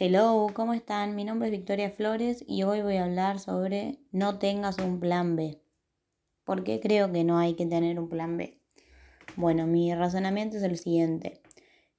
Hello, 0.00 0.46
¿cómo 0.54 0.74
están? 0.74 1.16
Mi 1.16 1.24
nombre 1.24 1.48
es 1.48 1.50
Victoria 1.52 1.90
Flores 1.90 2.44
y 2.46 2.62
hoy 2.62 2.82
voy 2.82 2.98
a 2.98 3.04
hablar 3.04 3.40
sobre 3.40 3.98
no 4.12 4.38
tengas 4.38 4.78
un 4.78 5.00
plan 5.00 5.34
B. 5.34 5.60
¿Por 6.44 6.62
qué 6.62 6.78
creo 6.78 7.10
que 7.10 7.24
no 7.24 7.36
hay 7.36 7.54
que 7.54 7.66
tener 7.66 7.98
un 7.98 8.08
plan 8.08 8.36
B? 8.36 8.60
Bueno, 9.34 9.66
mi 9.66 9.92
razonamiento 9.92 10.56
es 10.56 10.62
el 10.62 10.78
siguiente. 10.78 11.40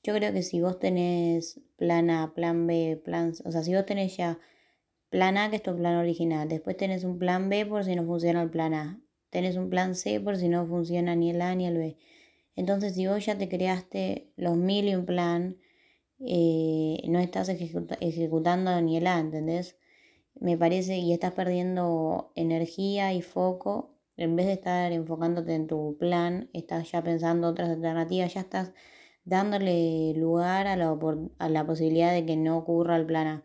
Yo 0.01 0.13
creo 0.13 0.31
que 0.31 0.43
si 0.43 0.61
vos 0.61 0.79
tenés 0.79 1.59
plan 1.75 2.09
A, 2.09 2.33
plan 2.33 2.67
B, 2.67 3.01
plan... 3.03 3.33
O 3.43 3.51
sea, 3.51 3.63
si 3.63 3.75
vos 3.75 3.85
tenés 3.85 4.15
ya 4.15 4.39
plan 5.09 5.37
A, 5.37 5.49
que 5.49 5.57
es 5.57 5.63
tu 5.63 5.75
plan 5.75 5.97
original, 5.97 6.47
después 6.47 6.77
tenés 6.77 7.03
un 7.03 7.19
plan 7.19 7.49
B 7.49 7.65
por 7.65 7.83
si 7.83 7.95
no 7.97 8.05
funciona 8.05 8.41
el 8.41 8.49
plan 8.49 8.73
A, 8.75 9.01
tenés 9.29 9.57
un 9.57 9.69
plan 9.69 9.93
C 9.93 10.21
por 10.21 10.37
si 10.37 10.47
no 10.47 10.65
funciona 10.65 11.17
ni 11.17 11.31
el 11.31 11.41
A 11.41 11.53
ni 11.53 11.67
el 11.67 11.77
B. 11.77 11.97
Entonces, 12.55 12.95
si 12.95 13.07
vos 13.07 13.25
ya 13.25 13.37
te 13.37 13.49
creaste 13.49 14.31
los 14.37 14.55
mil 14.55 14.87
y 14.87 14.95
un 14.95 15.05
plan, 15.05 15.57
eh, 16.25 17.01
no 17.07 17.19
estás 17.19 17.49
ejecutando 17.49 18.81
ni 18.81 18.97
el 18.97 19.07
A, 19.07 19.19
¿entendés? 19.19 19.77
Me 20.39 20.57
parece 20.57 20.97
y 20.97 21.13
estás 21.13 21.33
perdiendo 21.33 22.31
energía 22.35 23.13
y 23.13 23.21
foco. 23.21 23.95
En 24.17 24.35
vez 24.35 24.47
de 24.47 24.53
estar 24.53 24.91
enfocándote 24.91 25.55
en 25.55 25.67
tu 25.67 25.97
plan, 25.97 26.49
estás 26.53 26.91
ya 26.91 27.03
pensando 27.03 27.47
otras 27.49 27.69
alternativas, 27.69 28.33
ya 28.33 28.41
estás 28.41 28.73
dándole 29.25 30.13
lugar 30.15 30.67
a 30.67 30.75
la, 30.75 30.97
a 31.39 31.49
la 31.49 31.65
posibilidad 31.65 32.13
de 32.13 32.25
que 32.25 32.35
no 32.35 32.57
ocurra 32.57 32.97
el 32.97 33.05
plan 33.05 33.27
A. 33.27 33.43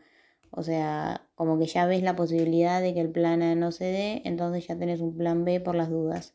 O 0.51 0.63
sea, 0.63 1.29
como 1.35 1.59
que 1.59 1.67
ya 1.67 1.87
ves 1.87 2.03
la 2.03 2.17
posibilidad 2.17 2.81
de 2.81 2.95
que 2.95 3.01
el 3.01 3.11
plan 3.11 3.43
A 3.43 3.55
no 3.55 3.73
se 3.73 3.85
dé, 3.87 4.23
entonces 4.25 4.67
ya 4.67 4.79
tenés 4.79 5.01
un 5.01 5.17
plan 5.17 5.45
B 5.45 5.61
por 5.61 5.75
las 5.77 5.91
dudas. 5.91 6.35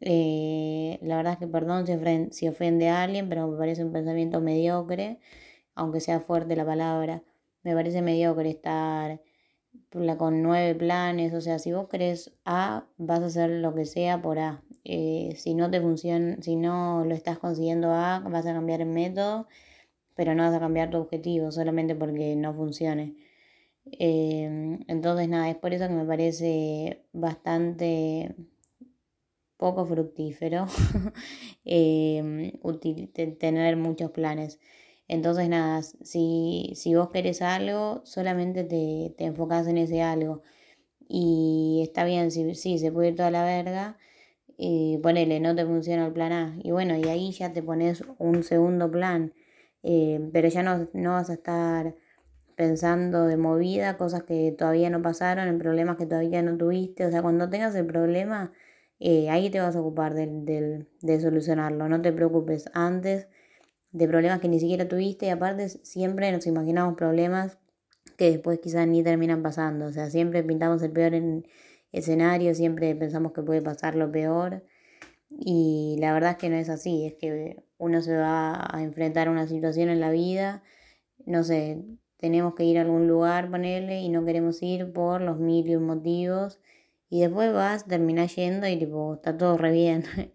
Eh, 0.00 0.98
la 1.02 1.16
verdad 1.16 1.34
es 1.34 1.38
que 1.40 1.46
perdón 1.48 1.86
si 1.86 1.92
ofende, 1.92 2.32
si 2.32 2.48
ofende 2.48 2.88
a 2.88 3.02
alguien, 3.02 3.28
pero 3.28 3.48
me 3.48 3.58
parece 3.58 3.84
un 3.84 3.92
pensamiento 3.92 4.40
mediocre 4.40 5.20
aunque 5.80 6.00
sea 6.00 6.20
fuerte 6.20 6.56
la 6.56 6.66
palabra. 6.66 7.22
Me 7.62 7.74
parece 7.74 8.02
mediocre 8.02 8.50
estar 8.50 9.20
con 10.18 10.42
nueve 10.42 10.74
planes, 10.74 11.32
o 11.34 11.40
sea, 11.40 11.58
si 11.58 11.72
vos 11.72 11.88
crees 11.88 12.32
A, 12.44 12.86
vas 12.98 13.20
a 13.22 13.26
hacer 13.26 13.50
lo 13.50 13.74
que 13.74 13.86
sea 13.86 14.20
por 14.22 14.38
A. 14.38 14.62
Eh, 14.84 15.34
si 15.36 15.54
no 15.54 15.70
te 15.70 15.80
funciona, 15.80 16.36
si 16.42 16.56
no 16.56 17.04
lo 17.06 17.14
estás 17.14 17.38
consiguiendo 17.38 17.92
A, 17.92 18.20
vas 18.20 18.46
a 18.46 18.52
cambiar 18.52 18.82
el 18.82 18.88
método, 18.88 19.48
pero 20.14 20.34
no 20.34 20.44
vas 20.44 20.54
a 20.54 20.60
cambiar 20.60 20.90
tu 20.90 20.98
objetivo 20.98 21.50
solamente 21.52 21.94
porque 21.94 22.36
no 22.36 22.54
funcione. 22.54 23.16
Eh, 23.86 24.78
entonces, 24.88 25.28
nada, 25.28 25.50
es 25.50 25.56
por 25.56 25.74
eso 25.74 25.88
que 25.88 25.94
me 25.94 26.04
parece 26.04 27.04
bastante 27.12 28.34
poco 29.56 29.84
fructífero 29.86 30.66
eh, 31.64 32.52
tener 33.38 33.76
muchos 33.76 34.10
planes. 34.10 34.58
Entonces, 35.10 35.48
nada, 35.48 35.82
si, 35.82 36.72
si 36.76 36.94
vos 36.94 37.10
querés 37.10 37.42
algo, 37.42 38.00
solamente 38.04 38.62
te, 38.62 39.12
te 39.18 39.24
enfocás 39.24 39.66
en 39.66 39.76
ese 39.76 40.02
algo. 40.02 40.42
Y 41.08 41.80
está 41.82 42.04
bien, 42.04 42.30
sí, 42.30 42.54
sí, 42.54 42.78
se 42.78 42.92
puede 42.92 43.08
ir 43.10 43.16
toda 43.16 43.32
la 43.32 43.44
verga. 43.44 43.98
Y 44.56 44.98
ponele, 44.98 45.40
no 45.40 45.56
te 45.56 45.66
funciona 45.66 46.06
el 46.06 46.12
plan 46.12 46.32
A. 46.32 46.58
Y 46.62 46.70
bueno, 46.70 46.96
y 46.96 47.04
ahí 47.08 47.32
ya 47.32 47.52
te 47.52 47.62
pones 47.62 48.04
un 48.18 48.44
segundo 48.44 48.88
plan. 48.90 49.34
Eh, 49.82 50.20
pero 50.32 50.48
ya 50.48 50.62
no, 50.62 50.88
no 50.92 51.12
vas 51.12 51.30
a 51.30 51.34
estar 51.34 51.96
pensando 52.56 53.26
de 53.26 53.36
movida, 53.36 53.96
cosas 53.98 54.22
que 54.24 54.52
todavía 54.52 54.90
no 54.90 55.02
pasaron, 55.02 55.48
en 55.48 55.58
problemas 55.58 55.96
que 55.96 56.06
todavía 56.06 56.42
no 56.42 56.56
tuviste. 56.56 57.06
O 57.06 57.10
sea, 57.10 57.22
cuando 57.22 57.50
tengas 57.50 57.74
el 57.74 57.86
problema, 57.86 58.52
eh, 59.00 59.30
ahí 59.30 59.50
te 59.50 59.60
vas 59.60 59.76
a 59.76 59.80
ocupar 59.80 60.14
de, 60.14 60.86
de 61.02 61.20
solucionarlo. 61.20 61.88
No 61.88 62.00
te 62.02 62.12
preocupes 62.12 62.70
antes 62.74 63.28
de 63.92 64.08
problemas 64.08 64.40
que 64.40 64.48
ni 64.48 64.60
siquiera 64.60 64.88
tuviste 64.88 65.26
y 65.26 65.28
aparte 65.30 65.68
siempre 65.68 66.30
nos 66.32 66.46
imaginamos 66.46 66.94
problemas 66.94 67.58
que 68.16 68.30
después 68.30 68.60
quizás 68.60 68.86
ni 68.86 69.02
terminan 69.02 69.42
pasando, 69.42 69.86
o 69.86 69.92
sea, 69.92 70.10
siempre 70.10 70.42
pintamos 70.42 70.82
el 70.82 70.92
peor 70.92 71.14
en 71.14 71.46
escenario, 71.92 72.54
siempre 72.54 72.94
pensamos 72.94 73.32
que 73.32 73.42
puede 73.42 73.62
pasar 73.62 73.94
lo 73.94 74.10
peor. 74.10 74.64
Y 75.30 75.96
la 76.00 76.12
verdad 76.12 76.32
es 76.32 76.36
que 76.38 76.50
no 76.50 76.56
es 76.56 76.68
así, 76.68 77.06
es 77.06 77.14
que 77.14 77.62
uno 77.78 78.02
se 78.02 78.16
va 78.16 78.68
a 78.76 78.82
enfrentar 78.82 79.28
a 79.28 79.30
una 79.30 79.46
situación 79.46 79.88
en 79.88 80.00
la 80.00 80.10
vida, 80.10 80.62
no 81.24 81.44
sé, 81.44 81.84
tenemos 82.20 82.54
que 82.54 82.64
ir 82.64 82.78
a 82.78 82.82
algún 82.82 83.08
lugar, 83.08 83.50
ponerle, 83.50 84.00
y 84.00 84.08
no 84.10 84.24
queremos 84.24 84.62
ir 84.62 84.92
por 84.92 85.22
los 85.22 85.38
mil 85.38 85.68
y 85.68 85.76
motivos. 85.78 86.60
Y 87.08 87.20
después 87.22 87.52
vas, 87.52 87.86
terminas 87.86 88.36
yendo 88.36 88.68
y 88.68 88.78
tipo, 88.78 89.14
está 89.14 89.36
todo 89.36 89.56
re 89.56 89.72
bien. 89.72 90.04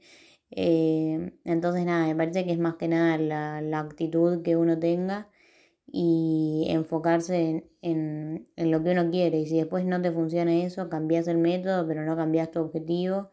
Eh, 0.57 1.33
entonces 1.43 1.85
nada, 1.85 2.07
me 2.07 2.15
parece 2.15 2.45
que 2.45 2.53
es 2.53 2.59
más 2.59 2.75
que 2.75 2.87
nada 2.87 3.17
la, 3.17 3.79
actitud 3.79 4.41
que 4.41 4.55
uno 4.55 4.79
tenga 4.79 5.29
y 5.87 6.67
enfocarse 6.69 7.65
en, 7.81 8.47
lo 8.57 8.83
que 8.83 8.91
uno 8.91 9.11
quiere. 9.11 9.39
Y 9.39 9.47
si 9.47 9.57
después 9.57 9.85
no 9.85 10.01
te 10.01 10.11
funciona 10.11 10.55
eso, 10.55 10.89
cambias 10.89 11.27
el 11.27 11.37
método, 11.37 11.87
pero 11.87 12.05
no 12.05 12.15
cambias 12.15 12.51
tu 12.51 12.61
objetivo. 12.61 13.29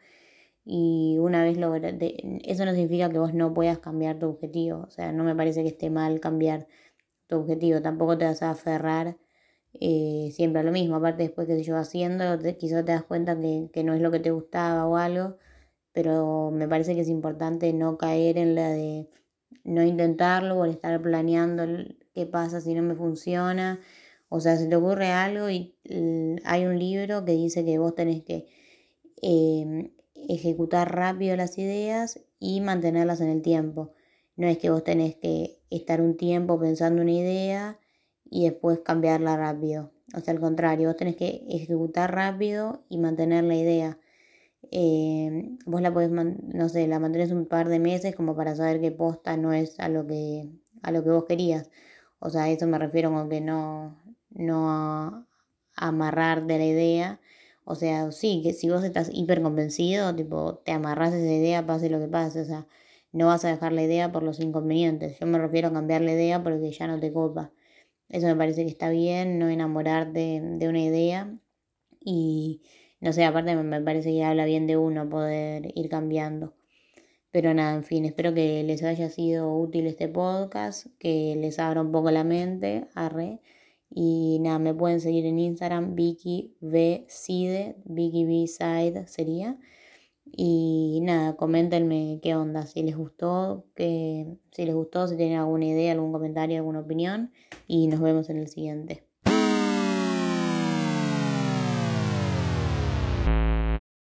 Y 0.65 1.19
una 1.21 1.45
vez 1.45 1.59
logras, 1.59 1.95
eso 2.45 2.65
no 2.67 2.73
significa 2.73 3.11
que 3.11 3.19
vos 3.19 3.35
no 3.35 3.55
puedas 3.55 3.79
cambiar 3.79 4.19
tu 4.19 4.29
objetivo. 4.29 4.83
O 4.89 4.91
sea, 4.91 5.13
no 5.13 5.25
me 5.25 5.35
parece 5.37 5.63
que 5.63 5.69
esté 5.69 5.91
mal 5.91 6.21
cambiar 6.21 6.69
tu 7.29 7.37
objetivo. 7.39 7.83
Tampoco 7.83 8.19
te 8.19 8.27
vas 8.27 8.43
a 8.43 8.51
aferrar 8.51 9.17
eh, 9.75 10.31
siempre 10.33 10.61
a 10.61 10.65
lo 10.65 10.73
mismo. 10.73 10.97
Aparte, 10.97 11.25
después 11.25 11.47
que 11.49 11.63
yo 11.63 11.77
haciendo, 11.77 12.39
quizás 12.59 12.85
te 12.85 12.93
das 12.93 13.05
cuenta 13.05 13.39
que, 13.41 13.71
que 13.73 13.85
no 13.85 13.95
es 13.95 14.01
lo 14.03 14.11
que 14.11 14.21
te 14.21 14.31
gustaba 14.33 14.87
o 14.87 14.97
algo 14.97 15.39
pero 15.93 16.51
me 16.51 16.69
parece 16.69 16.95
que 16.95 17.03
es 17.03 17.09
importante 17.09 17.73
no 17.73 17.99
caer 17.99 18.39
en 18.39 18.55
la 18.55 18.71
de 18.71 19.09
no 19.65 19.83
intentarlo 19.83 20.59
o 20.59 20.65
estar 20.65 21.01
planeando 21.03 21.65
qué 22.15 22.27
pasa 22.27 22.61
si 22.61 22.75
no 22.75 22.83
me 22.83 22.95
funciona. 22.95 23.81
O 24.29 24.41
sea, 24.41 24.57
se 24.57 24.67
te 24.67 24.77
ocurre 24.77 25.09
algo 25.09 25.51
y 25.51 25.75
hay 26.45 26.65
un 26.65 26.79
libro 26.79 27.25
que 27.25 27.33
dice 27.33 27.65
que 27.65 27.79
vos 27.79 27.95
tenés 27.95 28.23
que 28.23 28.47
em, 29.21 29.93
ejecutar 30.15 30.95
rápido 30.95 31.37
las 31.37 31.59
ideas 31.59 32.21
y 32.39 32.61
mantenerlas 32.61 33.21
en 33.21 33.29
el 33.29 33.43
tiempo. 33.43 33.93
No 34.37 34.49
es 34.49 34.59
que 34.59 34.71
vos 34.71 34.83
tenés 34.85 35.17
que 35.17 35.61
estar 35.71 36.01
un 36.01 36.17
tiempo 36.17 36.59
pensando 36.59 37.03
una 37.03 37.13
idea 37.13 37.79
y 38.25 38.45
después 38.45 38.81
cambiarla 38.81 39.37
rápido. 39.37 39.93
O 40.17 40.21
sea, 40.21 40.33
al 40.35 40.41
contrario, 40.41 40.89
vos 40.89 40.97
tenés 40.97 41.17
que 41.17 41.45
ejecutar 41.49 42.15
rápido 42.15 42.85
y 42.89 42.99
mantener 42.99 43.45
la 43.45 43.55
idea. 43.55 43.99
Eh, 44.71 45.57
vos 45.67 45.83
la 45.83 45.93
podés, 45.93 46.11
no 46.11 46.69
sé, 46.69 46.87
la 46.87 46.99
mantenés 46.99 47.33
un 47.33 47.47
par 47.47 47.69
de 47.69 47.79
meses 47.79 48.15
como 48.15 48.37
para 48.37 48.55
saber 48.55 48.81
qué 48.81 48.91
posta 48.93 49.37
no 49.37 49.53
es 49.53 49.79
a 49.81 49.89
lo 49.89 50.07
que, 50.07 50.49
a 50.83 50.93
lo 50.93 51.03
que 51.05 51.11
vos 51.11 51.25
querías. 51.25 51.71
O 52.21 52.31
sea, 52.31 52.45
a 52.45 52.51
eso 52.51 52.67
me 52.67 52.79
refiero 52.79 53.11
con 53.13 53.29
que 53.29 53.41
no, 53.41 53.99
no 54.31 55.27
amarrar 55.77 56.47
de 56.47 56.59
la 56.59 56.65
idea. 56.67 57.21
O 57.65 57.75
sea, 57.75 58.11
sí, 58.13 58.41
que 58.43 58.53
si 58.53 58.71
vos 58.71 58.85
estás 58.85 59.11
hiper 59.13 59.43
convencido, 59.43 60.15
tipo, 60.15 60.57
te 60.65 60.73
amarras 60.73 61.15
esa 61.15 61.33
idea, 61.33 61.67
pase 61.67 61.91
lo 61.91 62.01
que 62.01 62.09
pase. 62.09 62.41
O 62.41 62.45
sea, 62.45 62.67
no 63.13 63.27
vas 63.27 63.45
a 63.45 63.49
dejar 63.49 63.73
la 63.73 63.83
idea 63.83 64.13
por 64.13 64.23
los 64.23 64.41
inconvenientes. 64.41 65.19
Yo 65.19 65.27
me 65.27 65.39
refiero 65.39 65.69
a 65.69 65.73
cambiar 65.73 66.03
la 66.03 66.13
idea 66.13 66.43
porque 66.43 66.71
ya 66.73 66.87
no 66.87 66.99
te 67.01 67.13
copa. 67.13 67.53
Eso 68.09 68.27
me 68.27 68.37
parece 68.37 68.65
que 68.65 68.71
está 68.71 68.91
bien, 68.91 69.39
no 69.39 69.49
enamorarte 69.49 70.41
de 70.43 70.69
una 70.69 70.81
idea. 70.81 71.39
Y 72.01 72.63
no 73.03 73.13
sé, 73.13 73.25
aparte 73.25 73.57
me 73.57 73.81
parece 73.83 74.13
que 74.13 74.25
habla 74.25 74.45
bien 74.45 74.67
de 74.69 74.77
uno 74.77 75.09
poder 75.09 75.73
ir 75.75 75.89
cambiando. 75.89 76.55
Pero 77.33 77.53
nada, 77.53 77.75
en 77.75 77.85
fin, 77.85 78.05
espero 78.05 78.33
que 78.35 78.63
les 78.63 78.85
haya 78.85 79.11
sido 79.11 79.57
útil 79.57 79.87
este 79.89 80.07
podcast, 80.09 80.87
que 80.99 81.35
les 81.37 81.59
abra 81.59 81.81
un 81.81 81.91
poco 81.91 82.11
la 82.13 82.25
mente, 82.25 82.87
arre. 82.95 83.41
Y 83.91 84.39
nada, 84.41 84.59
me 84.61 84.75
pueden 84.75 85.01
seguir 85.01 85.27
en 85.27 85.39
Instagram, 85.41 85.97
Vicky 85.97 86.55
V 86.61 87.05
Side, 87.09 87.77
Vicky 87.87 88.25
V 88.25 88.47
Side 88.47 89.07
sería. 89.09 89.59
Y 90.25 91.01
nada, 91.03 91.37
coméntenme 91.37 92.21
qué 92.23 92.37
onda, 92.37 92.67
si 92.67 92.83
les 92.83 92.97
gustó, 92.97 93.67
que, 93.75 94.39
si 94.53 94.65
les 94.65 94.75
gustó, 94.75 95.09
si 95.09 95.17
tienen 95.17 95.39
alguna 95.39 95.67
idea, 95.67 95.93
algún 95.93 96.13
comentario, 96.13 96.57
alguna 96.59 96.81
opinión. 96.81 97.33
Y 97.67 97.89
nos 97.89 98.01
vemos 98.01 98.31
en 98.31 98.39
el 98.39 98.49
siguiente. 98.49 99.12